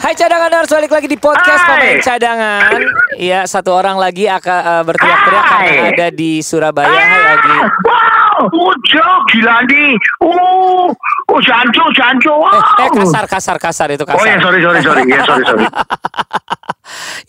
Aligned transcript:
Hai 0.00 0.16
cadanganers, 0.16 0.64
balik 0.66 0.88
lagi 0.88 1.04
di 1.04 1.20
podcast 1.20 1.60
Hai. 1.60 1.68
pemain 1.68 1.98
cadangan. 2.00 2.80
Iya, 3.14 3.44
satu 3.44 3.68
orang 3.70 4.00
lagi 4.00 4.24
akan 4.24 4.60
eh, 4.64 4.82
berteriak-teriak 4.82 5.44
Hai. 5.44 5.60
karena 5.60 5.84
ada 5.92 6.08
di 6.08 6.40
Surabaya. 6.40 6.88
Hai 6.88 7.22
Ogi. 7.36 7.56
Wow, 7.84 8.40
ujo 8.48 9.06
gila 9.28 9.56
nih. 9.68 9.92
Uh, 10.24 10.88
oh 11.28 11.40
jancu 11.44 11.84
jancu. 11.92 12.32
Wow. 12.32 12.48
Eh, 12.48 12.64
eh, 12.80 12.90
kasar, 12.96 13.24
kasar, 13.28 13.56
kasar 13.60 13.88
itu 13.92 14.08
kasar. 14.08 14.16
Oh 14.16 14.24
ya 14.24 14.40
sorry 14.40 14.64
sorry 14.64 14.80
sorry 14.80 15.02
ya 15.04 15.20
sorry 15.22 15.44
sorry. 15.44 15.64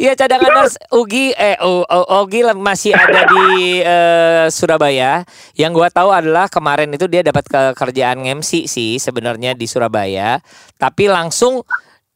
Iya 0.01 0.17
cadanganers, 0.17 0.73
Ugi, 0.89 1.37
eh 1.37 1.53
U- 1.61 1.85
U- 1.85 2.09
Ogi 2.17 2.41
lah 2.41 2.57
masih 2.57 2.97
ada 2.97 3.29
di 3.29 3.77
eh, 3.77 4.49
Surabaya. 4.49 5.21
Yang 5.53 5.71
gua 5.77 5.87
tahu 5.93 6.09
adalah 6.09 6.49
kemarin 6.49 6.89
itu 6.89 7.05
dia 7.05 7.21
dapat 7.21 7.45
kerjaan 7.77 8.25
MC 8.25 8.65
sih 8.65 8.97
sebenarnya 8.97 9.53
di 9.53 9.69
Surabaya, 9.69 10.41
tapi 10.81 11.05
langsung 11.05 11.61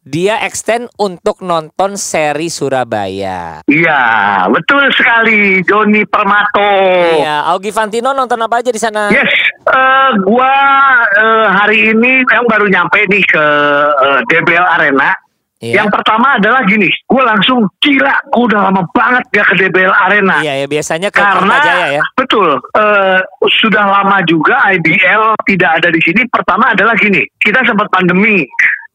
dia 0.06 0.38
extend 0.46 0.86
untuk 1.02 1.42
nonton 1.42 1.98
seri 1.98 2.54
Surabaya. 2.54 3.66
Iya 3.66 4.02
betul 4.54 4.86
sekali 4.94 5.66
Joni 5.66 6.06
Permato. 6.06 6.62
Iya, 7.18 7.50
Augie 7.50 7.74
Fantino 7.74 8.14
nonton 8.14 8.38
apa 8.38 8.62
aja 8.62 8.70
di 8.70 8.78
sana? 8.78 9.10
Yes, 9.10 9.34
eh, 9.66 10.10
gua 10.22 10.54
eh, 11.10 11.48
hari 11.50 11.90
ini 11.98 12.22
yang 12.22 12.46
baru 12.46 12.70
nyampe 12.70 13.02
nih 13.10 13.26
ke 13.26 13.46
eh, 13.90 14.20
DBL 14.30 14.66
Arena. 14.78 15.10
Iya. 15.66 15.82
Yang 15.82 15.98
pertama 15.98 16.36
adalah 16.36 16.62
gini, 16.68 16.86
gue 16.86 17.24
langsung 17.26 17.64
gila, 17.80 18.14
gue 18.28 18.44
udah 18.44 18.70
lama 18.70 18.84
banget 18.92 19.24
gak 19.34 19.50
ke 19.50 19.66
DBL 19.66 19.96
Arena. 19.98 20.44
Iya 20.44 20.62
ya 20.62 20.68
biasanya 20.68 21.10
ke 21.10 21.18
karena 21.18 21.58
Kertajaya 21.58 21.88
ya. 21.96 22.04
betul 22.14 22.60
eh, 22.76 23.20
sudah 23.64 23.86
lama 23.88 24.20
juga 24.28 24.62
IBL 24.76 25.34
tidak 25.48 25.72
ada 25.82 25.90
di 25.90 26.02
sini. 26.04 26.22
Pertama 26.28 26.76
adalah 26.76 26.94
gini, 27.00 27.24
kita 27.40 27.66
sempat 27.66 27.88
pandemi, 27.88 28.44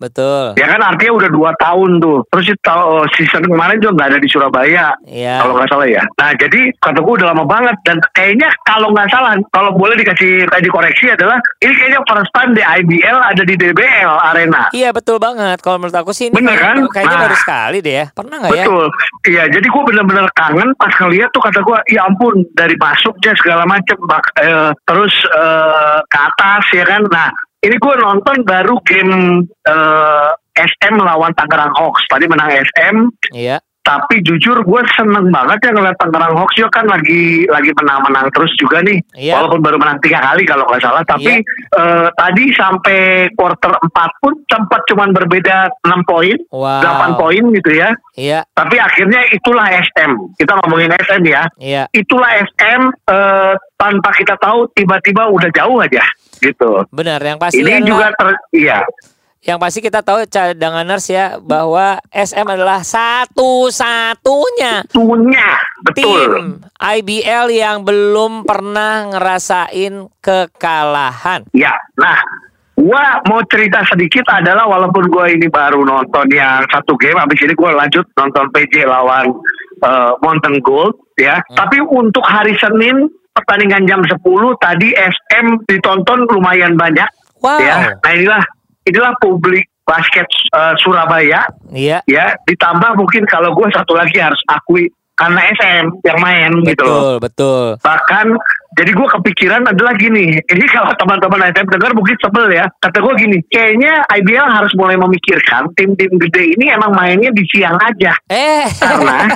Betul. 0.01 0.57
ya 0.57 0.67
kan 0.67 0.81
artinya 0.81 1.13
udah 1.15 1.29
dua 1.29 1.51
tahun 1.55 2.01
tuh. 2.01 2.25
Terus 2.27 2.47
itu 2.49 2.61
oh, 2.67 3.05
season 3.13 3.45
kemarin 3.45 3.77
juga 3.79 3.93
nggak 3.95 4.09
ada 4.11 4.19
di 4.19 4.29
Surabaya, 4.29 4.87
Iya. 5.05 5.45
kalau 5.45 5.55
nggak 5.55 5.69
salah 5.69 5.85
ya. 5.87 6.03
Nah 6.17 6.31
jadi 6.35 6.61
kata 6.75 6.99
gue 6.99 7.15
udah 7.15 7.29
lama 7.29 7.45
banget 7.45 7.77
dan 7.85 7.97
kayaknya 8.11 8.49
kalau 8.65 8.89
nggak 8.91 9.09
salah, 9.09 9.37
kalau 9.51 9.71
boleh 9.73 9.95
dikasih 9.95 10.45
tadi 10.47 10.67
koreksi 10.67 11.07
adalah 11.11 11.37
ini 11.59 11.73
kayaknya 11.73 12.01
first 12.03 12.33
time 12.33 12.51
di 12.51 12.63
IBL 12.63 13.19
ada 13.21 13.43
di 13.43 13.55
DBL 13.55 14.11
Arena. 14.25 14.63
Iya 14.71 14.91
betul 14.91 15.19
banget. 15.19 15.61
Kalau 15.61 15.77
menurut 15.77 15.95
aku 15.95 16.11
sih 16.11 16.27
ini 16.27 16.35
Bener 16.35 16.57
kan? 16.57 16.81
kayaknya 16.89 17.13
Nah. 17.13 17.23
baru 17.23 17.37
sekali 17.37 17.79
deh 17.79 17.95
ya. 17.95 18.07
Pernah 18.11 18.37
nggak 18.39 18.51
ya? 18.51 18.65
Betul, 18.65 18.87
iya. 19.27 19.45
Jadi 19.47 19.67
gue 19.67 19.83
bener-bener 19.85 20.27
kangen 20.33 20.73
pas 20.75 20.93
ngeliat 20.97 21.29
tuh 21.29 21.43
kata 21.43 21.61
gue, 21.61 21.79
ya 21.91 22.01
ampun 22.03 22.41
dari 22.55 22.73
masuknya 22.75 23.37
segala 23.37 23.63
macem, 23.65 24.01
bak- 24.03 24.33
eh, 24.39 24.73
terus 24.83 25.13
eh, 25.29 25.99
ke 26.07 26.19
atas 26.19 26.65
ya 26.73 26.85
kan. 26.85 27.03
Nah 27.05 27.29
ini 27.61 27.77
gue 27.77 27.95
nonton 27.97 28.37
baru 28.43 28.81
game 28.83 29.45
eh, 29.65 30.31
SM 30.57 30.95
lawan 30.97 31.33
Tangerang 31.33 31.73
Hawks. 31.73 32.05
Tadi 32.07 32.25
menang 32.25 32.49
SM, 32.51 32.97
Iya. 33.33 33.61
tapi 33.81 34.21
jujur 34.21 34.61
gue 34.61 34.83
seneng 34.93 35.33
banget 35.33 35.67
ya 35.67 35.71
ngeliat 35.73 35.97
Tangerang 35.97 36.37
Hawks 36.37 36.53
juga 36.55 36.69
kan 36.71 36.87
lagi 36.87 37.49
lagi 37.49 37.73
menang-menang 37.75 38.29
terus 38.31 38.53
juga 38.57 38.81
nih. 38.81 39.01
Iya. 39.13 39.41
Walaupun 39.41 39.61
baru 39.61 39.77
menang 39.77 39.99
tiga 40.01 40.21
kali 40.21 40.45
kalau 40.45 40.69
nggak 40.69 40.81
salah. 40.81 41.01
Tapi 41.03 41.41
eh, 41.75 42.09
tadi 42.13 42.45
sampai 42.53 42.99
quarter 43.33 43.73
4 43.73 44.21
pun 44.21 44.33
sempat 44.47 44.81
cuman 44.89 45.13
berbeda 45.13 45.69
6 45.85 46.05
poin, 46.05 46.37
Wow. 46.53 46.81
8 46.85 47.17
poin 47.17 47.45
gitu 47.57 47.71
ya. 47.73 47.89
Iya. 48.17 48.41
Tapi 48.53 48.77
akhirnya 48.77 49.21
itulah 49.33 49.69
SM. 49.69 50.13
Kita 50.37 50.61
ngomongin 50.61 50.93
SM 50.93 51.23
ya. 51.25 51.45
Iya. 51.57 51.83
Itulah 51.93 52.31
SM 52.53 52.83
eh, 52.89 53.53
tanpa 53.77 54.13
kita 54.13 54.37
tahu 54.37 54.69
tiba-tiba 54.73 55.29
udah 55.29 55.49
jauh 55.53 55.81
aja 55.81 56.05
gitu. 56.41 56.89
Benar. 56.89 57.21
Yang 57.21 57.39
pasti 57.39 57.61
Ini 57.61 57.73
adalah- 57.77 57.87
juga 57.87 58.07
ter 58.13 58.29
iya. 58.53 58.81
yang 59.41 59.57
pasti 59.57 59.81
kita 59.81 60.01
tahu 60.01 60.25
cadanganers 60.27 61.07
ya 61.09 61.37
bahwa 61.37 62.01
SM 62.13 62.45
adalah 62.45 62.85
satu-satunya 62.85 64.85
Tunya 64.89 65.49
betul. 65.81 65.97
tim 65.97 66.45
IBL 66.77 67.47
yang 67.49 67.81
belum 67.81 68.45
pernah 68.45 69.09
ngerasain 69.09 70.13
kekalahan. 70.21 71.49
Ya. 71.53 71.73
Nah, 71.97 72.21
gua 72.77 73.21
mau 73.25 73.41
cerita 73.49 73.81
sedikit 73.89 74.29
adalah 74.29 74.69
walaupun 74.69 75.09
gua 75.09 75.29
ini 75.29 75.49
baru 75.49 75.85
nonton 75.85 76.29
yang 76.33 76.65
satu 76.69 76.97
game 77.01 77.17
habis 77.17 77.41
ini 77.41 77.57
gua 77.57 77.73
lanjut 77.73 78.05
nonton 78.17 78.49
PJ 78.53 78.85
lawan 78.85 79.33
eh, 79.81 80.13
Mountain 80.21 80.61
Gold 80.61 80.97
ya. 81.17 81.41
Hmm. 81.41 81.57
Tapi 81.57 81.81
untuk 81.81 82.25
hari 82.25 82.53
Senin 82.61 83.09
pertandingan 83.41 83.83
jam 83.85 84.01
10 84.05 84.21
tadi 84.59 84.89
SM 84.93 85.47
ditonton 85.67 86.29
lumayan 86.29 86.75
banyak 86.75 87.09
Wow. 87.41 87.57
ya. 87.57 87.97
Nah 87.97 88.13
inilah 88.13 88.43
inilah 88.85 89.13
publik 89.17 89.65
basket 89.83 90.29
eh, 90.53 90.75
Surabaya 90.79 91.49
Iya. 91.73 92.05
ya. 92.05 92.37
Ditambah 92.45 92.95
mungkin 92.95 93.25
kalau 93.25 93.51
gue 93.53 93.67
satu 93.73 93.97
lagi 93.97 94.21
harus 94.21 94.39
akui 94.47 94.93
karena 95.21 95.41
SM 95.53 95.85
yang 96.01 96.19
main 96.19 96.51
gitu 96.65 96.81
loh. 96.81 96.97
Betul, 96.97 97.13
betul. 97.21 97.65
Bahkan 97.85 98.27
jadi 98.71 98.91
gue 98.91 99.09
kepikiran 99.21 99.63
adalah 99.67 99.93
gini. 99.93 100.33
Ini 100.33 100.65
kalau 100.73 100.97
teman-teman 100.97 101.53
SM 101.53 101.69
dengar 101.69 101.93
mungkin 101.93 102.17
sebel 102.17 102.49
ya. 102.49 102.65
Kata 102.81 102.97
gue 102.99 103.15
gini, 103.21 103.37
kayaknya 103.53 104.01
IBL 104.09 104.49
harus 104.49 104.73
mulai 104.79 104.97
memikirkan 104.97 105.69
tim-tim 105.77 106.09
gede 106.17 106.57
ini 106.57 106.73
emang 106.73 106.97
mainnya 106.97 107.29
di 107.29 107.45
siang 107.53 107.77
aja. 107.77 108.17
Eh. 108.33 108.65
Karena 108.73 109.29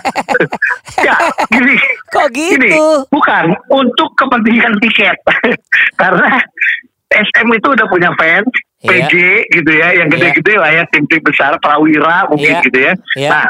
ya 1.07 1.15
gini. 1.53 1.77
Kok 2.09 2.29
Gini, 2.33 2.71
gitu? 2.73 3.05
bukan 3.11 3.53
untuk 3.69 4.09
kepentingan 4.17 4.81
tiket. 4.81 5.19
Karena 6.01 6.41
SM 7.13 7.47
itu 7.53 7.69
udah 7.69 7.87
punya 7.87 8.11
fans. 8.17 8.49
PJ 8.85 9.13
gitu 9.49 9.71
ya, 9.73 9.97
yang 9.97 10.13
Iya. 10.13 10.29
gede-gede 10.29 10.61
lah 10.61 10.69
ya, 10.69 10.85
tim-tim 10.93 11.25
besar, 11.25 11.57
Prawira 11.57 12.29
mungkin 12.29 12.53
Iya. 12.53 12.65
gitu 12.69 12.79
ya. 12.85 12.93
Iya. 13.17 13.29
Nah, 13.33 13.47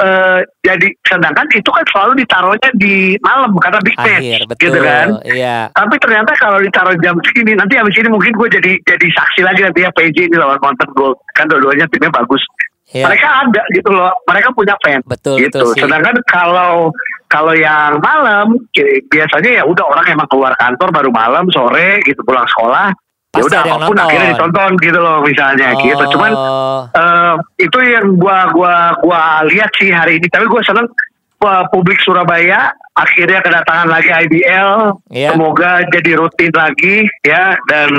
eh, 0.00 0.40
jadi 0.64 0.88
sedangkan 1.06 1.46
itu 1.52 1.70
kan 1.70 1.84
selalu 1.92 2.12
ditaruhnya 2.24 2.70
di 2.74 3.14
malam 3.20 3.52
karena 3.60 3.78
big 3.84 3.96
match, 4.00 4.24
Akhir, 4.24 4.40
betul. 4.48 4.62
gitu 4.66 4.78
kan. 4.80 5.06
Iya. 5.28 5.58
Tapi 5.76 5.94
ternyata 6.00 6.32
kalau 6.40 6.58
ditaruh 6.58 6.96
jam 7.04 7.16
segini, 7.22 7.52
nanti 7.54 7.76
habis 7.76 7.94
ini 8.00 8.08
mungkin 8.08 8.32
gue 8.34 8.48
jadi 8.48 8.72
jadi 8.82 9.06
saksi 9.12 9.40
lagi 9.44 9.60
nanti 9.62 9.84
ya 9.84 9.90
PJ 9.92 10.16
ini 10.32 10.36
lawan 10.40 10.58
Mountain 10.58 10.90
Gold. 10.96 11.16
Kan 11.36 11.46
dua-duanya 11.52 11.86
timnya 11.92 12.10
bagus. 12.10 12.42
Iya. 12.90 13.06
Mereka 13.06 13.28
ada 13.28 13.62
gitu 13.70 13.90
loh, 13.94 14.10
mereka 14.26 14.48
punya 14.50 14.74
fans. 14.82 15.06
Betul, 15.06 15.38
gitu. 15.38 15.62
betul 15.62 15.78
sih. 15.78 15.82
Sedangkan 15.86 16.16
kalau 16.26 16.90
kalau 17.30 17.54
yang 17.54 18.02
malam 18.02 18.58
biasanya 19.06 19.62
ya 19.62 19.62
udah 19.62 19.86
orang 19.86 20.06
emang 20.10 20.26
keluar 20.26 20.50
kantor 20.58 20.90
baru 20.90 21.10
malam 21.14 21.46
sore 21.54 22.02
gitu 22.02 22.18
pulang 22.26 22.48
sekolah. 22.50 22.90
Ya 23.30 23.46
udah 23.46 23.60
apa 23.62 23.70
pun 23.86 23.94
nonton. 23.94 24.02
akhirnya 24.02 24.28
ditonton 24.34 24.70
gitu 24.76 24.98
loh 24.98 25.18
misalnya 25.22 25.68
gitu. 25.78 26.04
Cuman 26.10 26.32
Oh. 26.34 26.82
eh, 26.90 27.34
itu 27.60 27.78
yang 27.80 28.18
gua 28.18 28.50
gua 28.50 28.74
gua 28.98 29.20
lihat 29.46 29.70
sih 29.78 29.86
hari 29.88 30.18
ini. 30.18 30.26
Tapi 30.26 30.44
gua 30.44 30.58
seneng 30.60 30.90
eh, 31.40 31.64
publik 31.70 31.96
Surabaya 32.00 32.68
akhirnya 32.92 33.38
kedatangan 33.38 33.86
lagi 33.86 34.10
IBL. 34.10 34.98
Iya. 35.08 35.30
Semoga 35.30 35.86
jadi 35.88 36.10
rutin 36.14 36.50
lagi 36.52 37.06
ya 37.22 37.54
dan 37.64 37.94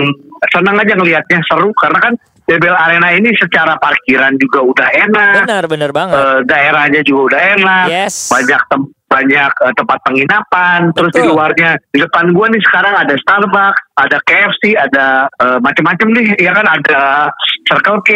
senang 0.48 0.76
aja 0.76 0.94
ngelihatnya 0.94 1.40
seru 1.48 1.72
karena 1.74 2.00
kan 2.02 2.14
DBL 2.44 2.76
Arena 2.76 3.10
ini 3.10 3.32
secara 3.34 3.80
parkiran 3.80 4.36
juga 4.36 4.60
udah 4.62 4.88
enak. 4.92 5.48
benar, 5.48 5.64
benar 5.66 5.90
banget. 5.90 6.14
Eh, 6.14 6.40
daerahnya 6.44 7.02
juga 7.02 7.22
udah 7.32 7.42
enak, 7.56 7.86
Yes. 7.88 8.28
banyak 8.28 8.62
tem- 8.68 8.92
banyak 9.12 9.52
eh, 9.52 9.74
tempat 9.76 10.00
penginapan, 10.08 10.80
terus 10.96 11.12
di 11.12 11.28
luarnya 11.28 11.76
di 11.92 12.00
depan 12.00 12.32
gua 12.32 12.48
nih 12.48 12.64
sekarang 12.64 12.96
ada 12.96 13.14
Starbucks, 13.20 13.82
ada 14.00 14.18
KFC, 14.24 14.64
ada 14.80 15.06
eh, 15.28 15.60
macam-macam 15.60 16.08
nih, 16.16 16.28
ya 16.40 16.52
kan 16.56 16.66
ada 16.66 17.28
Circle 17.68 18.00
K 18.02 18.10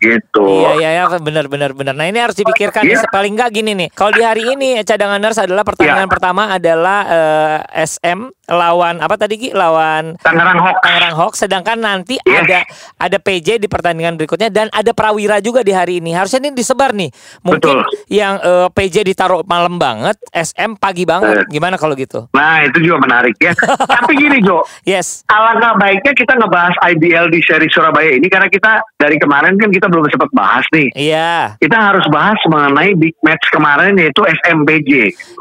gitu. 0.00 0.46
Iya 0.64 0.70
iya 0.80 0.90
iya 0.96 1.18
benar 1.20 1.46
benar 1.46 1.76
benar. 1.76 1.92
Nah 1.92 2.08
ini 2.08 2.16
harus 2.16 2.34
dipikirkan 2.34 2.80
nih 2.82 2.96
Iya. 2.96 3.12
paling 3.12 3.36
enggak 3.36 3.50
gini 3.52 3.72
nih. 3.76 3.88
Kalau 3.92 4.10
di 4.10 4.24
hari 4.24 4.56
ini 4.56 4.80
cadanganers 4.82 5.36
adalah 5.38 5.62
pertandingan 5.62 6.08
Iya. 6.08 6.12
pertama 6.12 6.42
adalah 6.48 6.98
eh, 7.04 7.58
SM 7.84 8.32
lawan 8.48 9.04
apa 9.04 9.20
tadi 9.20 9.36
Gi? 9.36 9.50
Lawan 9.52 10.16
Tangerang 10.24 10.56
Hawks. 10.56 10.80
Tangerang 10.80 11.14
Hawks 11.14 11.38
sedangkan 11.38 11.78
nanti 11.78 12.16
Iya. 12.24 12.40
ada 12.40 12.58
ada 12.96 13.18
PJ 13.20 13.60
di 13.60 13.68
pertandingan 13.68 14.16
berikutnya 14.16 14.48
dan 14.48 14.72
ada 14.72 14.96
Prawira 14.96 15.36
juga 15.38 15.60
di 15.60 15.76
hari 15.76 16.00
ini. 16.00 16.16
Harusnya 16.16 16.48
ini 16.48 16.56
disebar 16.56 16.96
nih. 16.96 17.12
Mungkin 17.44 17.60
Betul. 17.60 17.80
yang 18.08 18.40
eh, 18.40 18.68
PJ 18.72 19.04
ditaruh 19.04 19.44
malam 19.44 19.76
banget, 19.76 20.16
SM 20.40 20.70
pagi 20.74 21.02
banget. 21.02 21.46
Gimana 21.46 21.74
kalau 21.74 21.92
gitu? 21.92 22.30
Nah 22.30 22.62
itu 22.62 22.78
juga 22.80 23.00
menarik 23.00 23.34
ya. 23.36 23.52
Tapi 23.94 24.12
gini 24.14 24.38
Jo, 24.40 24.62
Yes. 24.82 25.26
alangkah 25.26 25.74
baiknya 25.76 26.12
kita 26.12 26.34
ngebahas 26.34 26.74
IBL 26.88 27.26
di 27.28 27.40
seri 27.40 27.66
Surabaya 27.66 28.10
ini 28.10 28.26
karena 28.26 28.46
kita 28.46 28.78
dari 28.94 29.16
kemarin 29.16 29.54
kan 29.54 29.68
kita 29.68 29.86
belum 29.86 30.06
sempat 30.06 30.30
bahas 30.30 30.64
nih. 30.70 30.88
Iya. 30.94 31.56
Kita 31.56 31.76
harus 31.76 32.06
bahas 32.08 32.38
mengenai 32.44 32.94
big 32.94 33.18
match 33.20 33.42
kemarin 33.48 33.94
yaitu 33.94 34.22
SMPJ. 34.22 34.90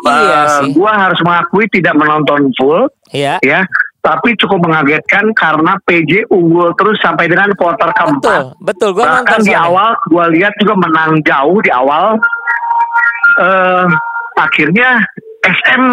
Iya 0.03 0.39
Eh, 0.39 0.47
sih. 0.59 0.71
Gua 0.73 0.91
harus 0.93 1.19
mengakui 1.21 1.69
tidak 1.69 1.93
menonton 1.93 2.49
full 2.53 2.89
Iya. 3.09 3.39
ya, 3.39 3.63
tapi 3.99 4.35
cukup 4.35 4.59
mengagetkan 4.61 5.31
karena 5.33 5.75
PJ 5.81 6.27
unggul 6.27 6.71
terus 6.73 6.95
sampai 6.97 7.25
dengan 7.25 7.51
quarter 7.53 7.87
Betul, 7.87 7.99
keempat. 8.19 8.41
betul. 8.59 8.89
Gua 8.91 9.03
nonton 9.05 9.23
Bahkan 9.23 9.39
di 9.43 9.53
awal 9.53 9.89
gua 10.07 10.25
lihat 10.27 10.51
juga 10.57 10.73
menang 10.75 11.19
jauh 11.21 11.59
di 11.59 11.69
awal. 11.69 12.19
eh 13.37 13.85
akhirnya 14.37 15.01
SM 15.43 15.83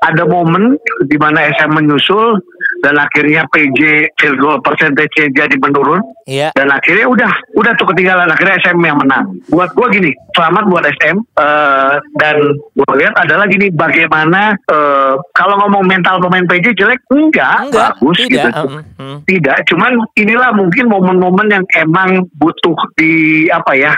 ada 0.00 0.24
momen 0.24 0.80
di 1.04 1.16
mana 1.20 1.44
SM 1.52 1.76
menyusul 1.76 2.40
dan 2.80 2.96
akhirnya 2.96 3.44
PJ 3.52 4.08
field 4.16 4.40
goal 4.40 4.56
percentage 4.64 5.12
jadi 5.12 5.52
menurun 5.60 6.00
Iya. 6.24 6.54
dan 6.56 6.70
akhirnya 6.70 7.04
udah 7.04 7.28
udah 7.52 7.72
tuh 7.76 7.90
ketinggalan 7.90 8.24
akhirnya 8.24 8.56
SM 8.64 8.80
yang 8.80 8.96
menang 8.96 9.28
buat 9.50 9.74
gua 9.76 9.90
gini 9.92 10.08
selamat 10.32 10.64
buat 10.72 10.88
SM 10.88 11.16
eh, 11.36 11.94
dan 12.16 12.36
gua 12.72 12.92
lihat 12.96 13.12
adalah 13.18 13.44
gini 13.44 13.68
bagaimana 13.68 14.56
eh, 14.56 15.14
kalau 15.36 15.54
ngomong 15.60 15.84
mental 15.84 16.16
pemain 16.16 16.48
PJ 16.48 16.72
jelek 16.72 17.02
enggak, 17.12 17.68
Enggak, 17.68 17.92
bagus 18.00 18.16
tidak. 18.24 18.32
gitu 18.56 18.62
Mm, 18.70 18.82
mm. 18.96 19.18
tidak 19.28 19.56
cuman 19.68 19.92
inilah 20.16 20.50
mungkin 20.56 20.84
momen-momen 20.88 21.46
yang 21.50 21.64
emang 21.76 22.24
butuh 22.40 22.78
di 22.96 23.44
apa 23.50 23.76
ya 23.76 23.92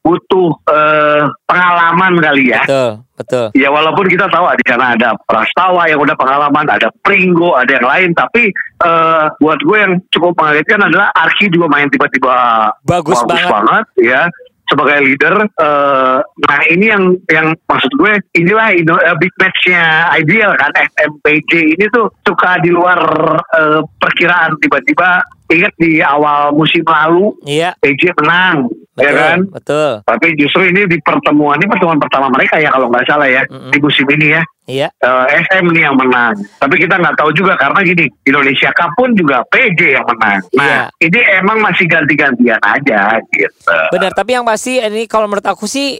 butuh 0.00 0.48
eh, 0.66 1.22
pengalaman 1.44 2.16
kali 2.18 2.48
ya 2.48 2.64
Betul, 2.64 2.90
betul. 3.14 3.46
Ya 3.52 3.68
walaupun 3.68 4.08
kita 4.08 4.26
tahu 4.26 4.48
di 4.54 4.64
sana 4.64 4.96
ada 4.96 5.12
Prastawa 5.22 5.84
yang 5.86 6.00
udah 6.00 6.16
pengalaman, 6.16 6.66
ada 6.66 6.88
Pringgo, 7.04 7.52
ada 7.52 7.68
yang 7.70 7.84
lain, 7.84 8.10
tapi 8.12 8.48
eh, 8.80 9.24
buat 9.36 9.60
gue 9.60 9.76
yang 9.76 10.00
cukup 10.08 10.32
mengagetkan 10.34 10.80
adalah 10.82 11.12
Arki 11.12 11.48
juga 11.48 11.68
main 11.68 11.86
tiba-tiba 11.86 12.32
Bagus 12.82 13.20
banget. 13.22 13.84
ya 13.98 14.24
sebagai 14.66 15.02
leader. 15.02 15.34
eh, 15.42 16.18
nah 16.22 16.60
ini 16.64 16.86
yang 16.86 17.04
yang 17.26 17.52
maksud 17.66 17.90
gue 17.92 18.12
inilah 18.32 18.70
Indo- 18.70 19.02
eh, 19.02 19.18
big 19.18 19.34
matchnya 19.36 19.82
ideal 20.14 20.54
kan 20.54 20.70
SMPJ 20.72 21.74
ini 21.74 21.84
tuh 21.90 22.08
suka 22.22 22.56
di 22.58 22.70
luar 22.70 23.02
eh, 23.52 23.80
perkiraan 23.98 24.54
tiba-tiba 24.56 25.20
ingat 25.50 25.72
di 25.76 25.98
awal 25.98 26.50
musim 26.50 26.82
lalu 26.82 27.34
Iya. 27.42 27.74
PJ 27.76 28.14
menang, 28.16 28.70
ya 28.94 29.02
Betul, 29.04 29.16
kan? 29.16 29.38
betul. 29.50 29.90
Tapi 30.02 30.26
justru 30.34 30.62
ini 30.64 30.86
di 30.86 30.98
pertemuan 30.98 31.56
ini 31.56 31.66
pertemuan 31.66 31.98
pertama 31.98 32.26
mereka 32.28 32.56
ya 32.56 32.70
kalau 32.70 32.86
nggak 32.86 33.04
salah 33.04 33.26
ya 33.26 33.42
Mm-mm. 33.44 33.68
di 33.68 33.78
musim 33.78 34.06
ini 34.08 34.26
ya. 34.30 34.42
Iya. 34.64 34.88
Eh, 34.94 35.26
SM 35.42 35.66
nih 35.66 35.82
yang 35.82 35.98
menang. 35.98 36.30
Tapi 36.56 36.78
kita 36.78 36.94
nggak 36.94 37.18
tahu 37.18 37.30
juga 37.32 37.58
karena 37.58 37.82
gini 37.82 38.06
Indonesia 38.22 38.70
Cup 38.70 38.94
pun 38.94 39.10
juga 39.12 39.42
PJ 39.48 39.80
yang 39.90 40.06
menang. 40.06 40.38
Nah 40.54 40.86
ini 40.96 41.18
emang 41.34 41.58
masih 41.58 41.84
ganti-gantian 41.84 42.60
aja 42.60 43.18
gitu. 43.28 43.76
Benar, 43.90 44.14
tapi 44.14 44.30
yang 44.32 44.46
pasti 44.46 44.78
ini 44.78 45.04
kalau 45.04 45.26
menurut 45.26 45.44
aku 45.44 45.66
sih 45.66 45.98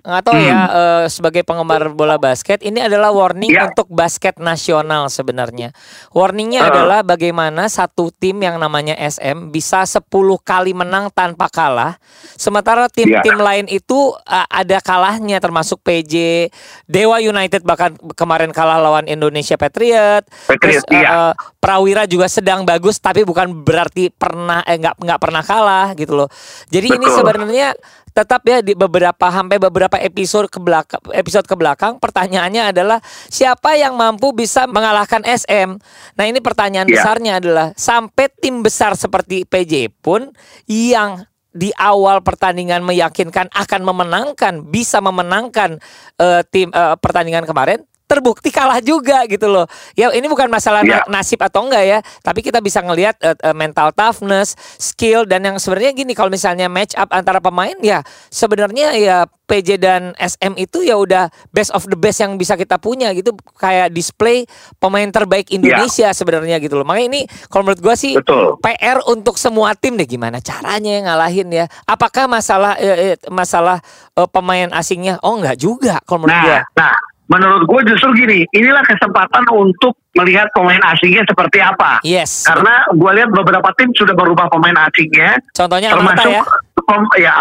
nggak 0.00 0.22
tahu 0.24 0.38
ya 0.40 0.56
eh, 0.66 1.04
sebagai 1.06 1.44
penggemar 1.44 1.92
bola 1.92 2.16
basket 2.16 2.60
ini 2.60 2.80
adalah 2.80 3.12
warning 3.12 3.50
Ya. 3.50 3.66
untuk 3.66 3.90
basket 3.90 4.38
nasional 4.38 5.10
sebenarnya. 5.10 5.74
Warningnya 6.10 6.64
Uh. 6.64 6.68
adalah 6.70 6.98
bagaimana 7.02 7.66
satu 7.66 8.08
tim 8.10 8.38
yang 8.38 8.56
namanya 8.56 8.94
SM 8.94 9.50
bisa 9.50 9.82
10 9.84 10.06
kali 10.40 10.72
menang 10.72 11.10
tanpa 11.10 11.50
kalah, 11.50 11.98
sementara 12.34 12.86
tim-tim 12.88 13.36
lain 13.36 13.66
itu 13.66 14.14
eh, 14.24 14.46
ada 14.48 14.78
kalahnya 14.80 15.36
termasuk 15.38 15.82
PJ, 15.82 16.48
Dewa 16.86 17.18
United 17.18 17.60
bahkan 17.62 17.92
kemarin 18.14 18.50
kalah 18.50 18.78
lawan 18.78 19.04
Indonesia 19.04 19.54
Patriot. 19.54 20.24
Patriot, 20.48 20.82
Terus, 20.82 20.94
iya. 20.94 21.30
eh, 21.30 21.32
Prawira 21.60 22.08
juga 22.08 22.24
sedang 22.24 22.64
bagus 22.64 22.96
tapi 22.96 23.20
bukan 23.20 23.52
berarti 23.52 24.08
pernah 24.08 24.64
eh 24.64 24.80
nggak 24.80 24.96
nggak 24.96 25.20
pernah 25.20 25.42
kalah 25.44 25.88
gitu 25.92 26.16
loh. 26.16 26.28
Jadi 26.72 26.88
ini 26.88 27.04
Betul. 27.04 27.16
sebenarnya 27.20 27.68
tetap 28.10 28.42
ya 28.46 28.60
di 28.60 28.74
beberapa 28.74 29.30
sampai 29.30 29.56
beberapa 29.62 29.96
episode 29.98 30.50
ke 30.50 30.58
belakang 30.58 31.00
episode 31.14 31.46
ke 31.46 31.54
belakang 31.54 31.96
pertanyaannya 32.02 32.74
adalah 32.74 32.98
siapa 33.30 33.78
yang 33.78 33.94
mampu 33.94 34.34
bisa 34.34 34.66
mengalahkan 34.66 35.22
SM. 35.24 35.78
Nah, 36.16 36.24
ini 36.26 36.38
pertanyaan 36.42 36.86
Iya. 36.90 36.94
besarnya 37.00 37.32
adalah 37.38 37.66
sampai 37.78 38.26
tim 38.40 38.62
besar 38.62 38.94
seperti 38.98 39.46
PJ 39.46 39.90
pun 40.02 40.30
yang 40.66 41.24
di 41.50 41.74
awal 41.74 42.22
pertandingan 42.22 42.86
meyakinkan 42.86 43.50
akan 43.50 43.80
memenangkan 43.82 44.70
bisa 44.70 45.02
memenangkan 45.02 45.82
eh, 46.22 46.42
tim 46.46 46.70
eh, 46.70 46.94
pertandingan 46.98 47.42
kemarin 47.42 47.82
terbukti 48.10 48.50
kalah 48.50 48.82
juga 48.82 49.22
gitu 49.30 49.46
loh. 49.46 49.70
Ya 49.94 50.10
ini 50.10 50.26
bukan 50.26 50.50
masalah 50.50 50.82
na- 50.82 51.06
nasib 51.06 51.38
atau 51.38 51.62
enggak 51.70 51.84
ya, 51.86 51.98
tapi 52.26 52.42
kita 52.42 52.58
bisa 52.58 52.82
ngelihat 52.82 53.14
eh, 53.22 53.54
mental 53.54 53.94
toughness, 53.94 54.58
skill 54.82 55.22
dan 55.22 55.46
yang 55.46 55.56
sebenarnya 55.62 55.94
gini 55.94 56.18
kalau 56.18 56.34
misalnya 56.34 56.66
match 56.66 56.98
up 56.98 57.06
antara 57.14 57.38
pemain 57.38 57.78
ya 57.78 58.02
sebenarnya 58.34 58.98
ya 58.98 59.30
PJ 59.50 59.82
dan 59.82 60.14
SM 60.14 60.54
itu 60.54 60.86
ya 60.86 60.94
udah 60.94 61.26
best 61.50 61.74
of 61.74 61.82
the 61.90 61.98
best 61.98 62.22
yang 62.22 62.38
bisa 62.38 62.54
kita 62.54 62.78
punya 62.78 63.10
gitu 63.10 63.34
kayak 63.58 63.90
display 63.90 64.46
pemain 64.78 65.10
terbaik 65.10 65.50
Indonesia 65.50 66.14
sebenarnya 66.14 66.62
gitu 66.62 66.78
loh. 66.78 66.86
Makanya 66.86 67.06
ini 67.10 67.20
kalau 67.50 67.66
menurut 67.66 67.82
gua 67.82 67.98
sih 67.98 68.14
Betul. 68.14 68.62
PR 68.62 69.02
untuk 69.10 69.34
semua 69.34 69.74
tim 69.74 69.98
deh 69.98 70.06
gimana 70.06 70.38
caranya 70.38 71.10
ngalahin 71.10 71.50
ya. 71.50 71.66
Apakah 71.82 72.30
masalah 72.30 72.78
eh, 72.78 73.14
eh, 73.14 73.16
masalah 73.26 73.82
eh, 74.14 74.28
pemain 74.30 74.70
asingnya? 74.70 75.18
Oh 75.26 75.34
enggak 75.34 75.58
juga 75.58 75.98
kalau 76.06 76.30
menurut 76.30 76.38
gua. 76.46 76.58
Nah, 76.62 76.62
nah 76.78 77.09
menurut 77.30 77.62
gue 77.70 77.80
justru 77.94 78.10
gini, 78.18 78.42
inilah 78.50 78.82
kesempatan 78.82 79.46
untuk 79.54 79.94
melihat 80.18 80.50
pemain 80.50 80.82
asingnya 80.90 81.22
seperti 81.22 81.62
apa. 81.62 82.02
Yes. 82.02 82.42
Karena 82.42 82.82
gue 82.90 83.10
lihat 83.14 83.30
beberapa 83.30 83.70
tim 83.78 83.94
sudah 83.94 84.12
berubah 84.18 84.50
pemain 84.50 84.74
asingnya, 84.90 85.38
Contohnya 85.54 85.94
termasuk 85.94 86.34
ya. 86.34 86.42
pem- 86.82 87.14
ya 87.22 87.32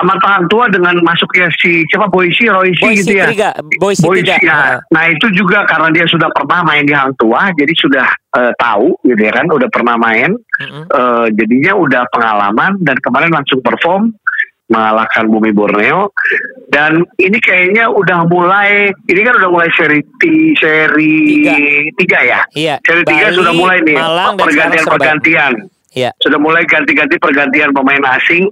Tua 0.49 0.69
dengan 0.69 0.93
masuknya 1.01 1.49
si 1.57 1.81
siapa 1.89 2.05
Boise 2.09 2.45
Royce 2.49 2.77
Boise 2.77 3.01
gitu 3.01 3.17
ya. 3.17 3.27
tiga, 3.33 3.49
Boise 3.81 4.05
tiga. 4.21 4.37
ya. 4.45 4.57
Nah 4.93 5.03
itu 5.09 5.25
juga 5.33 5.65
karena 5.65 5.89
dia 5.89 6.05
sudah 6.05 6.29
pernah 6.29 6.61
main 6.61 6.85
di 6.85 6.93
Hang 6.93 7.17
Tua, 7.17 7.49
jadi 7.57 7.73
sudah 7.73 8.07
eh, 8.37 8.53
tahu 8.61 8.93
gitu 9.09 9.21
ya 9.25 9.33
kan, 9.33 9.49
udah 9.49 9.69
pernah 9.73 9.97
main, 9.97 10.37
Mm-mm. 10.37 10.83
eh, 10.85 11.27
jadinya 11.33 11.73
udah 11.73 12.01
pengalaman 12.13 12.77
dan 12.85 12.97
kemarin 13.01 13.33
langsung 13.33 13.65
perform 13.65 14.13
mengalahkan 14.69 15.25
Bumi 15.25 15.49
Borneo 15.49 16.13
dan 16.69 17.01
ini 17.17 17.41
kayaknya 17.41 17.89
udah 17.89 18.29
mulai 18.29 18.93
ini 19.09 19.21
kan 19.25 19.33
udah 19.41 19.49
mulai 19.49 19.69
seri 19.73 19.99
ti, 20.21 20.53
seri 20.55 21.41
Tiga. 21.41 21.55
tiga 21.97 22.19
ya 22.21 22.39
Iya. 22.53 22.75
seri 22.85 23.01
tiga 23.03 23.27
Bali, 23.27 23.37
sudah 23.41 23.53
mulai 23.53 23.77
nih 23.81 23.97
Malang, 23.97 24.33
pergantian 24.37 24.85
pergantian 24.85 25.51
Iya. 25.89 26.09
sudah 26.21 26.37
mulai 26.37 26.63
ganti-ganti 26.69 27.17
pergantian 27.17 27.73
pemain 27.73 28.05
asing 28.13 28.45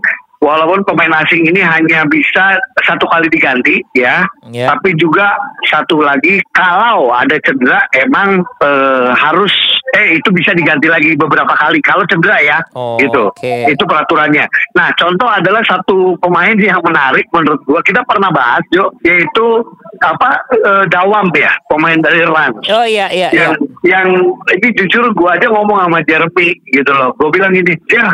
walaupun 0.47 0.79
pemain 0.87 1.11
asing 1.19 1.43
ini 1.43 1.59
hanya 1.59 2.07
bisa 2.07 2.55
satu 2.81 3.03
kali 3.05 3.27
diganti 3.27 3.83
ya 3.91 4.23
Iya. 4.47 4.71
tapi 4.71 4.95
juga 4.95 5.35
satu 5.67 5.99
lagi 5.99 6.39
kalau 6.55 7.11
ada 7.11 7.35
cedera 7.43 7.83
emang 7.99 8.39
eh, 8.63 9.11
harus 9.11 9.51
eh 9.91 10.15
itu 10.15 10.31
bisa 10.31 10.55
diganti 10.55 10.87
lagi 10.87 11.15
beberapa 11.15 11.51
kali 11.51 11.83
kalau 11.83 12.07
cedera 12.07 12.39
ya 12.39 12.57
Oh, 12.71 12.95
gitu 12.95 13.27
oke. 13.27 13.53
itu 13.67 13.83
peraturannya 13.83 14.47
nah 14.71 14.87
contoh 14.95 15.27
adalah 15.27 15.59
satu 15.63 16.15
pemain 16.17 16.55
yang 16.55 16.79
menarik 16.79 17.27
menurut 17.29 17.59
gua 17.67 17.83
kita 17.83 17.99
pernah 18.07 18.31
bahas 18.31 18.63
Jo 18.71 18.87
yaitu 19.03 19.59
apa 19.99 20.39
eh, 20.55 20.83
Dawam 20.87 21.27
ya 21.35 21.51
pemain 21.67 21.99
dari 21.99 22.23
Rans 22.23 22.63
Oh 22.71 22.87
iya 22.87 23.11
iya 23.11 23.27
iya. 23.35 23.51
yang 23.51 23.53
yang 23.83 24.07
ini 24.47 24.67
jujur 24.75 25.11
gua 25.11 25.35
aja 25.35 25.51
ngomong 25.51 25.75
sama 25.83 25.99
Jeremy 26.07 26.55
gitu 26.71 26.91
loh 26.93 27.11
gue 27.15 27.29
bilang 27.31 27.51
gini 27.51 27.75
ya 27.89 28.07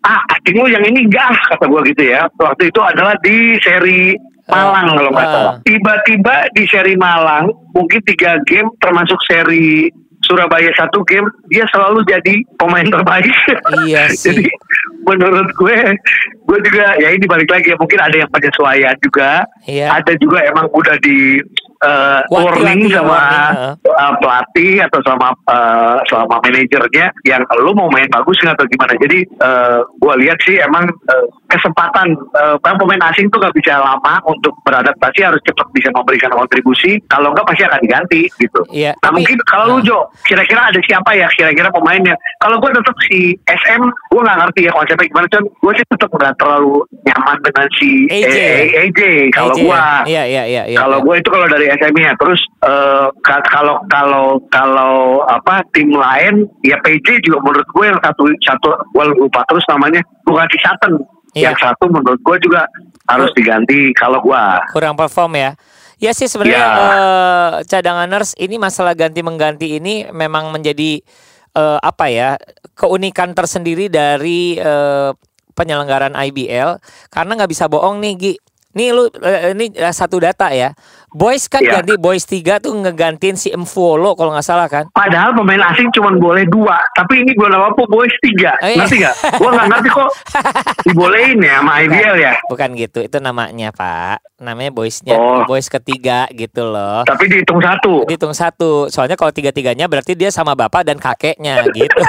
ah 0.00 0.20
acting 0.32 0.56
lu 0.56 0.66
yang 0.66 0.82
ini 0.82 1.04
enggak 1.06 1.28
ah," 1.28 1.40
kata 1.54 1.64
gua 1.68 1.80
gitu 1.84 2.02
ya 2.02 2.24
waktu 2.36 2.68
itu 2.68 2.80
adalah 2.80 3.14
di 3.20 3.56
seri 3.60 4.16
Malang 4.50 4.98
kalau 4.98 5.10
nggak 5.14 5.28
ah. 5.28 5.32
salah 5.32 5.54
tiba-tiba 5.62 6.34
di 6.56 6.64
seri 6.66 6.94
Malang 6.96 7.52
mungkin 7.70 8.00
tiga 8.02 8.40
game 8.48 8.68
termasuk 8.80 9.18
seri 9.28 9.92
Surabaya 10.20 10.68
satu 10.76 11.00
game 11.08 11.24
dia 11.48 11.64
selalu 11.72 12.04
jadi 12.04 12.44
pemain 12.60 12.84
terbaik 12.84 13.32
Iya 13.88 14.04
sih. 14.12 14.36
jadi 14.36 14.44
menurut 15.08 15.48
gue 15.56 15.76
gue 16.44 16.58
juga 16.60 16.92
ya 17.00 17.08
ini 17.16 17.24
balik 17.24 17.48
lagi 17.48 17.72
ya 17.72 17.76
mungkin 17.80 17.96
ada 17.96 18.16
yang 18.20 18.28
penyesuaian 18.28 18.96
juga 19.00 19.48
Iya. 19.64 19.96
ada 19.96 20.12
juga 20.20 20.44
emang 20.44 20.68
udah 20.76 21.00
di 21.00 21.40
eh, 21.80 22.20
Wanti-wanti 22.28 22.60
warning 22.60 22.80
ya, 22.88 23.00
sama 23.00 23.16
warning, 23.16 23.72
eh, 23.80 24.14
pelatih 24.20 24.72
atau 24.84 25.00
sama 25.04 25.28
eh, 25.48 25.98
sama 26.08 26.36
manajernya 26.44 27.06
yang 27.24 27.42
lu 27.60 27.72
mau 27.72 27.88
main 27.88 28.08
bagus 28.12 28.36
nggak 28.40 28.56
atau 28.56 28.66
gimana. 28.68 28.92
Jadi 29.00 29.18
eh, 29.24 29.78
gue 29.84 30.14
lihat 30.24 30.38
sih 30.44 30.56
emang 30.60 30.84
eh, 30.88 31.26
kesempatan 31.50 32.06
kan 32.60 32.74
pemain 32.76 33.02
asing 33.06 33.26
tuh 33.28 33.38
nggak 33.38 33.52
bisa 33.52 33.76
lama 33.76 34.22
untuk 34.24 34.54
beradaptasi 34.62 35.20
harus 35.20 35.42
cepat 35.42 35.66
bisa 35.70 35.90
memberikan 35.90 36.30
kontribusi 36.30 37.02
kalau 37.04 37.30
nggak 37.30 37.44
pasti 37.44 37.62
akan 37.62 37.80
diganti 37.80 38.20
gitu 38.32 38.60
Iya, 38.70 38.94
nah 38.96 39.10
tapi- 39.10 39.16
mungkin 39.20 39.38
kalau 39.44 39.64
lu 39.68 39.82
Jo 39.82 39.98
kira-kira 40.22 40.62
ada 40.64 40.80
siapa 40.80 41.10
ya 41.12 41.26
kira-kira 41.30 41.68
pemainnya 41.68 42.14
kalau 42.38 42.56
gue 42.56 42.70
tetap 42.70 42.94
si 43.04 43.18
SM 43.44 43.82
gue 43.82 44.20
nggak 44.20 44.38
ngerti 44.38 44.60
ya 44.62 44.72
konsepnya 44.72 45.06
gimana 45.06 45.26
cuman 45.28 45.44
gue 45.50 45.72
sih 45.74 45.86
tetap 45.88 46.10
nggak 46.10 46.34
terlalu 46.36 46.74
nyaman 47.02 47.36
dengan 47.40 47.66
si 47.74 47.90
AJ. 48.06 48.36
eh, 48.36 48.64
AJ 48.80 49.00
kalau 49.30 49.52
AJ. 49.52 49.60
gue 49.60 49.78
Iya, 50.06 50.22
iya, 50.24 50.42
iya, 50.46 50.62
iya. 50.66 50.78
kalau 50.78 50.98
iya. 50.98 51.04
gue 51.04 51.14
itu 51.16 51.28
kalau 51.28 51.46
dari 51.46 51.66
SMI 51.68 52.02
ya 52.02 52.14
terus 52.14 52.40
ka- 53.20 53.44
kalau 53.44 53.76
kalau 53.86 54.26
kalau 54.48 54.94
apa 55.26 55.64
tim 55.72 55.90
lain 55.90 56.34
ya 56.62 56.76
PJ 56.78 57.20
juga 57.20 57.40
menurut 57.42 57.66
gue 57.66 57.84
yang 57.84 58.00
satu 58.00 58.22
satu 58.40 58.68
gue 58.86 59.04
lupa 59.16 59.42
terus 59.44 59.64
namanya 59.66 59.98
bukan 60.22 60.46
si 60.46 60.58
Sutton 60.60 60.94
Iya. 61.30 61.54
yang 61.54 61.56
satu 61.58 61.86
menurut 61.86 62.18
gue 62.18 62.36
juga 62.42 62.66
harus 63.06 63.30
diganti 63.34 63.94
kalau 63.94 64.18
gue 64.18 64.42
kurang 64.74 64.98
perform 64.98 65.38
ya. 65.38 65.52
Ya 66.00 66.16
sih 66.16 66.26
sebenarnya 66.26 66.56
Ya. 66.56 66.70
eh, 66.74 67.50
cadanganers 67.68 68.32
ini 68.34 68.56
masalah 68.56 68.96
ganti 68.96 69.20
mengganti 69.20 69.76
ini 69.76 70.08
memang 70.10 70.48
menjadi 70.48 70.98
eh, 71.52 71.78
apa 71.78 72.08
ya 72.08 72.34
keunikan 72.74 73.36
tersendiri 73.36 73.86
dari 73.86 74.56
eh, 74.56 75.10
penyelenggaraan 75.52 76.16
IBL 76.16 76.80
karena 77.12 77.30
nggak 77.36 77.50
bisa 77.52 77.68
bohong 77.68 78.00
nih 78.00 78.14
Gi. 78.16 78.34
Nih 78.70 78.94
lu 78.94 79.10
eh, 79.18 79.50
ini 79.50 79.66
eh, 79.72 79.90
satu 79.90 80.16
data 80.16 80.46
ya. 80.50 80.70
Boys 81.10 81.50
kan 81.50 81.58
Ya. 81.58 81.82
ganti 81.82 81.98
Boys 81.98 82.22
3 82.22 82.62
tuh 82.62 82.70
ngegantiin 82.70 83.34
si 83.34 83.50
Mvolo 83.50 84.14
kalau 84.14 84.30
nggak 84.30 84.46
salah 84.46 84.70
kan. 84.70 84.86
Padahal 84.94 85.34
pemain 85.34 85.58
asing 85.66 85.90
cuma 85.90 86.14
boleh 86.14 86.46
dua, 86.46 86.78
tapi 86.94 87.26
ini 87.26 87.34
gue 87.34 87.48
nama 87.50 87.66
boys 87.74 88.14
tiga, 88.22 88.54
Oh, 88.56 88.70
iya. 88.70 88.78
ngerti 88.78 88.96
gak? 89.02 89.14
Gue 89.34 89.50
nggak 89.50 89.66
ngerti 89.66 89.88
kok 89.90 90.10
dibolehin 90.86 91.42
ya 91.42 91.58
sama 91.58 91.82
IBL 91.82 92.14
ya. 92.16 92.32
Bukan 92.46 92.78
gitu, 92.78 93.02
itu 93.02 93.18
namanya 93.18 93.74
Pak. 93.74 94.22
Namanya 94.38 94.70
boysnya 94.70 95.18
Oh. 95.18 95.42
boys 95.44 95.66
ketiga 95.66 96.30
gitu 96.30 96.62
loh. 96.64 97.02
Tapi 97.02 97.26
dihitung 97.26 97.58
satu. 97.58 98.06
Dihitung 98.06 98.30
satu, 98.32 98.86
soalnya 98.86 99.18
kalau 99.18 99.34
tiga-tiganya 99.34 99.90
berarti 99.90 100.14
dia 100.14 100.30
sama 100.30 100.54
bapak 100.54 100.86
dan 100.86 100.94
kakeknya 100.96 101.66
gitu. 101.74 101.90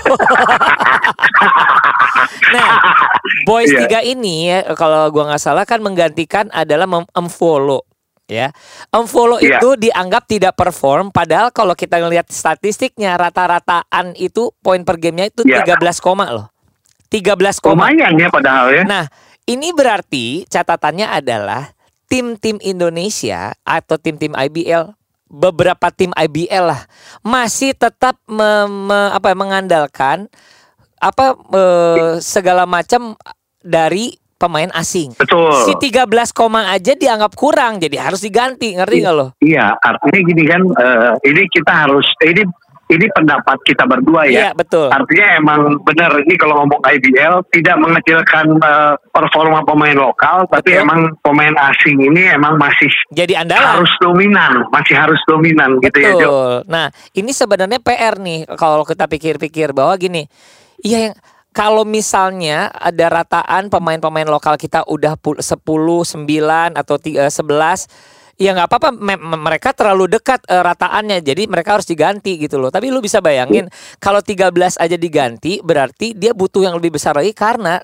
nah, 2.51 2.69
boys 3.49 3.69
Iya. 3.69 3.79
tiga 3.81 3.99
ini 4.01 4.49
ya, 4.49 4.73
kalau 4.73 5.09
gua 5.09 5.29
nggak 5.29 5.41
salah 5.41 5.63
kan 5.63 5.79
menggantikan 5.79 6.47
adalah 6.49 6.85
mem-unfollow 6.85 7.81
ya. 8.25 8.49
Unfollow 8.89 9.37
Iya. 9.37 9.59
itu 9.59 9.75
dianggap 9.77 10.23
tidak 10.25 10.53
perform 10.53 11.09
padahal 11.09 11.49
kalau 11.49 11.73
kita 11.73 11.99
ngelihat 11.99 12.27
statistiknya 12.27 13.15
rata-rataan 13.15 14.15
itu 14.15 14.49
poin 14.59 14.81
per 14.81 14.95
gamenya 14.95 15.29
itu 15.29 15.43
Iya. 15.43 15.63
13 15.67 15.99
koma 15.99 16.31
loh. 16.31 16.47
13 17.07 17.59
koma. 17.59 17.91
Lumayan 17.91 18.15
ya 18.15 18.27
padahal 18.27 18.71
ya. 18.71 18.83
Nah, 18.87 19.03
ini 19.43 19.75
berarti 19.75 20.47
catatannya 20.47 21.11
adalah 21.11 21.75
tim-tim 22.07 22.55
Indonesia 22.59 23.51
atau 23.63 23.99
tim-tim 23.99 24.31
IBL 24.31 24.95
beberapa 25.27 25.87
tim 25.91 26.11
IBL 26.11 26.67
lah 26.67 26.83
masih 27.19 27.71
tetap 27.71 28.19
me- 28.27 28.67
me- 28.67 29.11
apa 29.11 29.31
ya, 29.31 29.35
mengandalkan 29.35 30.17
apa 31.01 31.33
eh, 31.33 32.13
segala 32.21 32.69
macam 32.69 33.17
dari 33.59 34.13
pemain 34.37 34.69
asing. 34.73 35.13
Betul. 35.17 35.53
Si 35.69 35.73
13 35.77 36.09
koma 36.33 36.73
aja 36.73 36.97
dianggap 36.97 37.37
kurang 37.37 37.77
jadi 37.77 38.09
harus 38.09 38.25
diganti, 38.25 38.73
ngerti 38.73 38.97
nggak 39.05 39.13
lo? 39.13 39.27
Iya, 39.37 39.77
artinya 39.77 40.19
gini 40.25 40.43
kan, 40.49 40.61
eh, 40.65 41.11
ini 41.29 41.41
kita 41.45 41.73
harus 41.85 42.05
ini 42.25 42.41
ini 42.91 43.07
pendapat 43.15 43.55
kita 43.63 43.87
berdua 43.87 44.27
Iya, 44.27 44.51
ya. 44.51 44.51
betul. 44.51 44.91
Artinya 44.91 45.39
emang 45.39 45.79
benar 45.87 46.11
ini 46.27 46.35
kalau 46.35 46.59
ngomong 46.59 46.83
IBL 46.83 47.39
tidak 47.53 47.79
mengecilkan 47.79 48.45
eh, 48.59 48.93
performa 49.15 49.63
pemain 49.63 49.95
lokal, 49.95 50.43
tapi 50.51 50.75
Betul. 50.75 50.83
emang 50.83 50.99
pemain 51.23 51.55
asing 51.71 51.97
ini 52.03 52.35
emang 52.35 52.59
masih 52.59 52.91
Jadi 53.15 53.37
andalan. 53.37 53.79
harus 53.79 53.93
dominan, 54.03 54.67
masih 54.75 54.95
harus 54.99 55.21
dominan 55.23 55.79
gitu 55.79 55.97
ya, 56.03 56.11
Jo. 56.11 56.17
Betul. 56.19 56.51
Nah, 56.67 56.85
ini 57.15 57.31
sebenarnya 57.31 57.79
PR 57.79 58.19
nih 58.19 58.43
kalau 58.59 58.83
kita 58.83 59.07
pikir-pikir 59.07 59.71
bahwa 59.71 59.95
gini, 59.95 60.27
iya 60.81 61.09
yang 61.09 61.15
kalau 61.51 61.83
misalnya 61.83 62.71
ada 62.71 63.11
rataan 63.11 63.67
pemain-pemain 63.67 64.27
lokal 64.27 64.55
kita 64.55 64.87
udah 64.87 65.19
pul- 65.19 65.43
10, 65.43 66.07
9 66.07 66.79
atau 66.79 66.95
ti- 66.95 67.19
eh, 67.19 67.31
11 67.31 67.87
Ya 68.41 68.57
nggak 68.57 68.73
apa-apa, 68.73 68.89
me- 68.89 69.21
me- 69.21 69.37
mereka 69.37 69.69
terlalu 69.69 70.17
dekat 70.17 70.41
eh, 70.49 70.57
rataannya, 70.65 71.21
jadi 71.21 71.45
mereka 71.45 71.77
harus 71.77 71.85
diganti 71.85 72.41
gitu 72.41 72.57
loh. 72.57 72.73
Tapi 72.73 72.89
lu 72.89 72.97
bisa 72.97 73.21
bayangin 73.21 73.69
kalau 74.01 74.17
13 74.17 74.81
aja 74.81 74.97
diganti, 74.97 75.61
berarti 75.61 76.17
dia 76.17 76.33
butuh 76.33 76.65
yang 76.65 76.73
lebih 76.73 76.97
besar 76.97 77.13
lagi 77.13 77.37
karena 77.37 77.77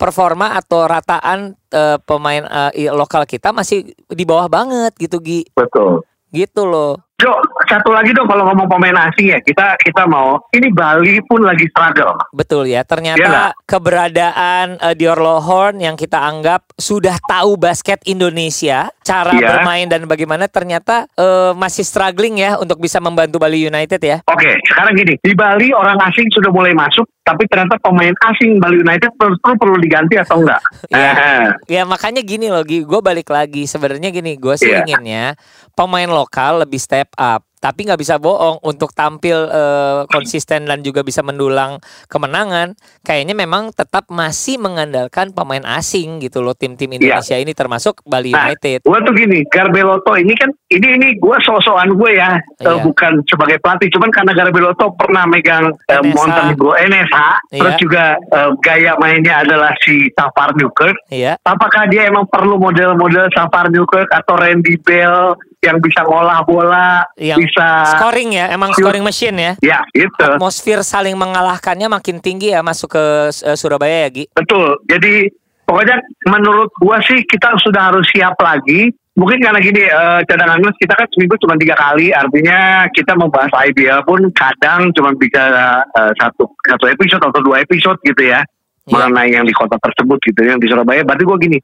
performa 0.00 0.56
atau 0.56 0.88
rataan 0.88 1.52
eh, 1.68 2.00
pemain 2.00 2.40
eh, 2.72 2.88
i- 2.88 2.92
lokal 2.96 3.28
kita 3.28 3.52
masih 3.52 3.92
di 4.08 4.24
bawah 4.24 4.48
banget 4.48 4.96
gitu 4.96 5.20
Gi. 5.20 5.44
Betul. 5.52 6.00
Gitu 6.32 6.64
loh. 6.64 6.96
Jo, 7.20 7.36
satu 7.66 7.90
lagi 7.90 8.10
dong 8.10 8.24
kalau 8.24 8.46
ngomong 8.46 8.66
pemain 8.66 9.08
asing 9.08 9.28
ya, 9.28 9.38
kita 9.38 9.76
kita 9.76 10.04
mau 10.04 10.40
ini 10.50 10.70
Bali 10.70 11.20
pun 11.22 11.42
lagi 11.42 11.66
struggle. 11.66 12.16
Betul 12.30 12.66
ya, 12.66 12.80
ternyata 12.82 13.20
nggak? 13.20 13.52
keberadaan 13.64 14.66
eh, 14.78 14.94
Dior 14.94 15.18
Lohorn 15.18 15.76
yang 15.76 15.94
kita 15.94 16.16
anggap 16.18 16.64
sudah 16.74 17.20
tahu 17.20 17.54
basket 17.54 18.00
Indonesia, 18.04 18.88
cara 19.00 19.30
Iya. 19.30 19.60
bermain 19.60 19.86
dan 19.86 20.04
bagaimana 20.04 20.46
ternyata 20.46 21.04
eh, 21.12 21.52
masih 21.52 21.82
struggling 21.82 22.38
ya 22.38 22.56
untuk 22.56 22.78
bisa 22.78 22.96
membantu 22.98 23.36
Bali 23.36 23.60
United 23.60 24.00
ya. 24.00 24.24
Oke, 24.24 24.50
sekarang 24.64 24.94
gini, 24.94 25.14
di 25.18 25.32
Bali 25.32 25.70
orang 25.70 25.98
asing 26.02 26.30
sudah 26.30 26.48
mulai 26.48 26.72
masuk, 26.72 27.04
tapi 27.20 27.44
ternyata 27.44 27.76
pemain 27.78 28.14
asing 28.26 28.56
Bali 28.56 28.80
United 28.80 29.12
perlu 29.14 29.36
perlu 29.36 29.76
diganti 29.76 30.16
atau 30.16 30.40
enggak? 30.40 30.62
Iya. 30.90 31.12
Eh, 31.12 31.48
Ya 31.70 31.82
makanya 31.84 32.20
gini 32.20 32.48
loh, 32.48 32.62
gue 32.62 33.00
balik 33.00 33.28
lagi. 33.28 33.64
Sebenarnya 33.64 34.10
gini, 34.10 34.34
gue 34.34 34.54
sih 34.54 34.66
Iya. 34.66 34.82
inginnya 34.84 35.38
pemain 35.72 36.08
lokal 36.08 36.60
lebih 36.60 36.78
step 36.78 37.10
up. 37.14 37.49
Tapi 37.60 37.84
nggak 37.84 38.00
bisa 38.00 38.16
bohong 38.16 38.64
untuk 38.64 38.90
tampil 38.90 39.36
eh, 39.46 40.00
konsisten 40.08 40.64
dan 40.64 40.80
juga 40.80 41.04
bisa 41.04 41.20
mendulang 41.20 41.76
kemenangan. 42.06 42.72
Kayaknya 43.00 43.36
memang 43.36 43.68
tetap 43.70 44.08
masih 44.08 44.56
mengandalkan 44.56 45.30
pemain 45.30 45.62
asing 45.70 46.18
gitu 46.18 46.40
loh 46.40 46.52
tim-tim 46.52 46.88
Indonesia 46.90 47.36
ini 47.36 47.52
termasuk 47.52 48.00
Bali 48.02 48.32
Nah, 48.32 48.48
United. 48.48 48.80
gue 48.82 48.98
tuh 49.02 49.12
gini, 49.12 49.44
Garbeloto 49.44 50.14
ini 50.14 50.32
kan 50.32 50.48
ini 50.68 50.96
ini 50.96 51.08
gue 51.14 51.36
so-soan 51.40 51.92
gue 51.92 52.16
ya, 52.16 52.32
eh, 52.56 52.64
Iya. 52.64 52.80
bukan 52.80 53.20
sebagai 53.26 53.58
pelatih, 53.58 53.90
cuman 53.90 54.08
karena 54.08 54.32
Garbeloto 54.32 54.94
pernah 54.94 55.26
megang 55.26 55.68
eh, 55.84 56.00
NSA. 56.00 56.14
Montenegro 56.14 56.72
NSA, 56.72 57.28
terus 57.52 57.74
Iya. 57.76 57.80
juga 57.82 58.04
eh, 58.16 58.50
gaya 58.62 58.92
mainnya 58.96 59.42
adalah 59.42 59.76
si 59.82 60.08
Safar 60.14 60.56
Newkirk. 60.56 60.96
Iya. 61.10 61.36
Apakah 61.42 61.90
dia 61.90 62.08
emang 62.08 62.24
perlu 62.24 62.56
model-model 62.56 63.28
Safar 63.30 63.68
Newkirk 63.68 64.08
atau 64.08 64.38
Randy 64.38 64.80
Bell 64.80 65.36
yang 65.60 65.76
bisa 65.84 66.00
ngolah 66.08 66.40
bola, 66.48 67.04
yang 67.20 67.36
bisa 67.36 67.84
scoring 68.00 68.32
ya, 68.32 68.48
emang 68.48 68.72
Shoot. 68.72 68.80
scoring 68.80 69.04
machine 69.04 69.36
ya. 69.36 69.52
ya 69.60 69.78
gitu. 69.92 70.40
Atmosfer 70.40 70.80
saling 70.80 71.12
mengalahkannya 71.20 71.84
makin 71.92 72.16
tinggi 72.24 72.56
ya 72.56 72.64
masuk 72.64 72.96
ke 72.96 73.04
eh, 73.28 73.56
Surabaya 73.60 74.08
ya 74.08 74.10
Gi. 74.10 74.24
Betul. 74.32 74.80
Jadi 74.88 75.28
pokoknya 75.68 76.00
menurut 76.32 76.72
gua 76.80 77.04
sih 77.04 77.20
kita 77.28 77.60
sudah 77.60 77.92
harus 77.92 78.08
siap 78.08 78.40
lagi. 78.40 78.88
Mungkin 79.20 79.36
karena 79.36 79.60
gini 79.60 79.84
eh, 79.84 80.20
cadangan 80.24 80.64
Mas, 80.64 80.76
kita 80.80 80.96
kan 80.96 81.04
seminggu 81.12 81.36
cuma 81.44 81.60
tiga 81.60 81.76
kali, 81.76 82.08
artinya 82.08 82.88
kita 82.96 83.12
membahas 83.20 83.52
IBL 83.52 84.00
pun 84.08 84.32
kadang 84.32 84.88
cuma 84.96 85.12
bisa 85.12 85.44
eh, 85.84 86.12
satu 86.16 86.48
satu 86.56 86.88
episode 86.88 87.20
atau 87.20 87.40
dua 87.44 87.60
episode 87.60 88.00
gitu 88.00 88.32
ya 88.32 88.40
Iya. 88.88 88.96
mengenai 89.06 89.30
yang 89.30 89.44
di 89.46 89.52
kota 89.54 89.76
tersebut 89.76 90.18
gitu 90.24 90.40
yang 90.40 90.56
di 90.56 90.66
Surabaya. 90.66 91.04
Berarti 91.04 91.22
gua 91.28 91.36
gini, 91.36 91.60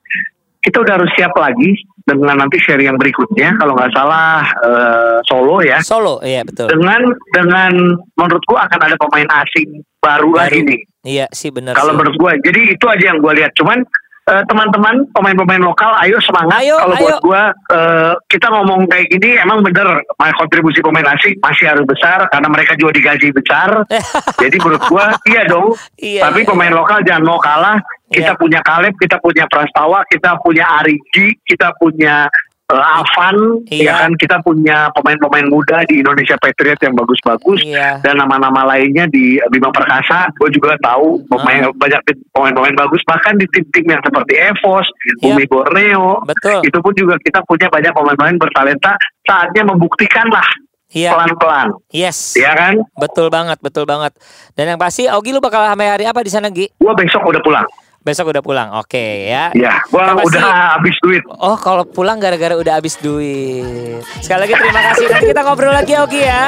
kita 0.67 0.83
udah 0.83 0.95
harus 0.99 1.11
siap 1.15 1.31
lagi 1.39 1.79
dengan 2.03 2.43
nanti 2.43 2.59
seri 2.59 2.91
yang 2.91 2.99
berikutnya 2.99 3.55
kalau 3.59 3.79
nggak 3.79 3.95
salah 3.95 4.43
eh, 4.67 5.17
Solo 5.27 5.63
ya. 5.63 5.79
Solo, 5.83 6.19
iya 6.27 6.43
betul. 6.43 6.67
Dengan 6.67 7.07
dengan 7.31 7.73
menurut 8.19 8.43
gua 8.51 8.67
akan 8.67 8.81
ada 8.83 8.97
pemain 8.99 9.31
asing 9.47 9.87
baru, 10.07 10.31
lagi 10.35 10.61
nih. 10.63 10.81
Iya 11.07 11.27
sih 11.31 11.55
benar 11.55 11.79
Kalau 11.79 11.95
menurut 11.95 12.19
gue, 12.19 12.33
jadi 12.51 12.61
itu 12.75 12.85
aja 12.87 13.15
yang 13.15 13.19
gue 13.23 13.33
lihat. 13.39 13.55
Cuman 13.55 13.79
eh, 14.27 14.43
teman-teman 14.51 15.07
pemain-pemain 15.15 15.63
lokal, 15.63 15.95
ayo 16.03 16.19
semangat. 16.19 16.59
Ayo, 16.63 16.79
Kalau 16.83 16.95
buat 16.99 17.19
gue, 17.23 17.43
eh, 17.79 18.13
kita 18.27 18.47
ngomong 18.51 18.91
kayak 18.91 19.07
gini, 19.15 19.39
emang 19.39 19.63
bener 19.63 20.03
kontribusi 20.35 20.83
pemain 20.83 21.07
asing 21.15 21.39
masih 21.39 21.71
harus 21.71 21.87
besar 21.87 22.27
karena 22.31 22.49
mereka 22.51 22.75
juga 22.75 22.99
digaji 22.99 23.31
besar. 23.31 23.87
jadi 24.43 24.57
menurut 24.59 24.83
gue, 24.83 25.07
iya 25.31 25.43
dong. 25.47 25.75
Iya, 25.99 26.27
Tapi 26.27 26.43
iya, 26.43 26.49
pemain 26.51 26.75
lokal 26.75 27.07
jangan 27.07 27.23
mau 27.23 27.39
kalah. 27.39 27.79
Kita 28.07 28.33
Iya. 28.33 28.39
punya 28.39 28.61
Kaleb, 28.63 28.95
kita 28.95 29.19
punya 29.19 29.45
Prastawa, 29.47 30.07
kita 30.07 30.39
punya 30.39 30.65
Arigi, 30.79 31.35
kita 31.43 31.75
punya 31.75 32.31
eh, 32.67 32.83
Avan, 32.99 33.63
Iya. 33.71 33.83
ya 33.87 33.93
kan 33.97 34.11
kita 34.19 34.43
punya 34.43 34.91
pemain-pemain 34.91 35.47
muda 35.47 35.87
di 35.87 36.03
Indonesia 36.03 36.35
Patriot 36.35 36.75
yang 36.81 36.99
bagus-bagus 36.99 37.63
Iya. 37.63 38.03
dan 38.03 38.19
nama-nama 38.19 38.67
lainnya 38.67 39.07
di 39.07 39.39
Bima 39.47 39.71
Perkasa 39.71 40.27
gue 40.35 40.51
juga 40.51 40.75
tahu 40.81 41.23
pemain 41.27 41.71
banyak 41.71 42.01
tim- 42.03 42.27
pemain-pemain 42.29 42.75
bagus 42.77 43.07
bahkan 43.07 43.39
di 43.39 43.47
tim-tim 43.49 43.87
yang 43.87 44.03
seperti 44.03 44.35
Evos, 44.51 44.83
Iya. 44.83 45.15
Bumi 45.23 45.45
Borneo 45.47 46.27
Betul. 46.27 46.59
itu 46.61 46.79
pun 46.83 46.91
juga 46.97 47.15
kita 47.23 47.39
punya 47.45 47.71
banyak 47.71 47.93
pemain-pemain 47.93 48.35
bertalenta 48.37 48.99
saatnya 49.23 49.63
membuktikan 49.65 50.27
lah 50.27 50.47
Iya. 50.89 51.15
pelan-pelan 51.15 51.71
Yes. 51.89 52.35
ya 52.35 52.51
kan 52.51 52.83
Betul 52.97 53.31
banget, 53.31 53.59
betul 53.61 53.87
banget. 53.87 54.11
Dan 54.53 54.75
yang 54.75 54.81
pasti 54.81 55.07
Augie 55.07 55.31
lu 55.31 55.39
bakal 55.39 55.63
sampai 55.63 55.87
hari 55.87 56.03
apa 56.03 56.19
di 56.19 56.31
sana, 56.31 56.51
Gi? 56.51 56.67
gue 56.73 56.93
besok 56.97 57.23
udah 57.23 57.39
pulang 57.39 57.67
Besok 58.07 58.31
udah 58.31 58.39
pulang. 58.39 58.69
Oke 58.79 59.27
ya. 59.27 59.51
Ya, 59.51 59.83
gua 59.91 60.15
Yang 60.15 60.17
pasti- 60.23 60.39
udah 60.39 60.47
habis 60.79 60.97
duit. 61.03 61.23
Oh, 61.27 61.59
kalau 61.59 61.83
pulang 61.83 62.23
gara-gara 62.23 62.55
udah 62.55 62.79
habis 62.79 62.95
duit. 63.03 63.99
Sekali 64.23 64.47
lagi 64.47 64.55
terima 64.55 64.81
kasih. 64.87 65.05
Nanti 65.11 65.27
kita 65.27 65.43
ngobrol 65.43 65.75
lagi 65.75 65.91
ya, 65.91 66.01
Ogi 66.07 66.23
ya. 66.23 66.43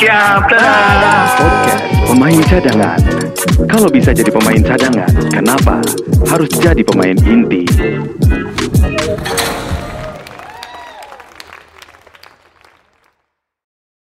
Siap, 0.00 0.40
dadah. 0.48 1.20
Podcast 1.36 1.82
pemain 2.08 2.40
cadangan. 2.42 2.98
Kalau 3.68 3.88
bisa 3.92 4.10
jadi 4.10 4.30
pemain 4.32 4.62
cadangan, 4.64 5.10
kenapa 5.28 5.74
harus 6.32 6.48
jadi 6.56 6.80
pemain 6.80 7.16
inti? 7.20 7.60